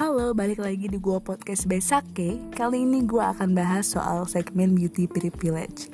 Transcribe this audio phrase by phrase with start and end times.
[0.00, 2.40] Halo, balik lagi di gua podcast Besake.
[2.56, 5.92] Kali ini gua akan bahas soal segmen beauty privilege.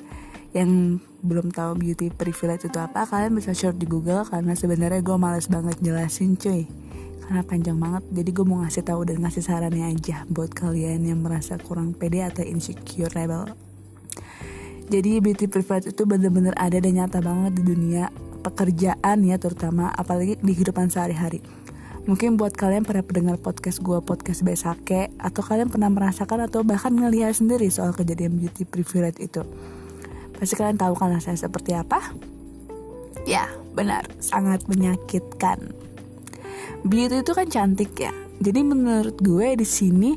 [0.55, 5.17] Yang belum tahu beauty privilege itu apa, kalian bisa search di Google karena sebenarnya gue
[5.19, 6.71] males banget jelasin cuy.
[7.19, 11.19] Karena panjang banget, jadi gue mau ngasih tahu dan ngasih sarannya aja buat kalian yang
[11.19, 13.43] merasa kurang pede atau insecure rebel.
[14.87, 18.07] Jadi beauty privilege itu bener-bener ada dan nyata banget di dunia
[18.39, 21.43] pekerjaan ya terutama apalagi di kehidupan sehari-hari
[22.07, 26.95] Mungkin buat kalian para pendengar podcast gue podcast Besake Atau kalian pernah merasakan atau bahkan
[26.95, 29.43] ngelihat sendiri soal kejadian beauty privilege itu.
[30.39, 31.99] Pasti kalian tahu kan rasanya seperti apa?
[33.27, 35.75] Ya benar, sangat menyakitkan.
[36.87, 38.15] Beauty itu kan cantik ya.
[38.39, 40.15] Jadi menurut gue di sini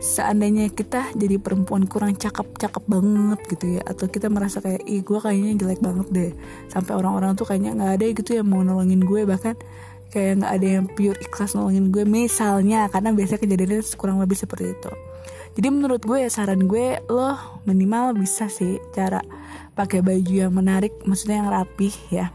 [0.00, 5.18] seandainya kita jadi perempuan kurang cakep-cakep banget gitu ya atau kita merasa kayak ih gue
[5.20, 6.32] kayaknya jelek banget deh.
[6.72, 9.60] Sampai orang-orang tuh kayaknya nggak ada gitu yang mau nolongin gue bahkan
[10.08, 14.72] kayak nggak ada yang pure ikhlas nolongin gue misalnya karena biasanya kejadiannya kurang lebih seperti
[14.72, 14.92] itu.
[15.58, 17.34] Jadi menurut gue ya saran gue lo
[17.66, 19.20] minimal bisa sih cara
[19.74, 22.32] pakai baju yang menarik maksudnya yang rapih ya.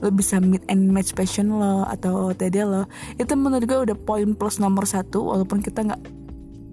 [0.00, 2.88] Lo bisa meet and match passion lo atau OTD lo.
[3.20, 6.02] Itu menurut gue udah poin plus nomor satu walaupun kita nggak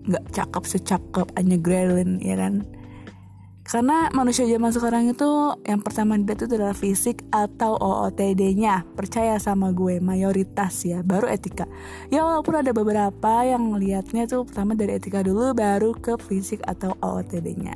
[0.07, 2.63] nggak cakep secakep Anya Grelin ya kan
[3.67, 5.27] karena manusia zaman sekarang itu
[5.67, 8.87] yang pertama dilihat itu adalah fisik atau OOTD-nya.
[8.95, 11.67] Percaya sama gue, mayoritas ya, baru etika.
[12.07, 16.95] Ya walaupun ada beberapa yang lihatnya tuh pertama dari etika dulu baru ke fisik atau
[17.03, 17.75] OOTD-nya.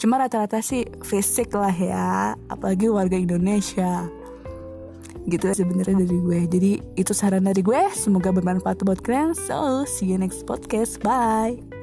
[0.00, 4.08] Cuma rata-rata sih fisik lah ya, apalagi warga Indonesia.
[5.28, 6.40] Gitu sebenarnya dari gue.
[6.48, 9.36] Jadi itu saran dari gue, semoga bermanfaat buat kalian.
[9.36, 10.96] So, see you next podcast.
[11.04, 11.75] Bye.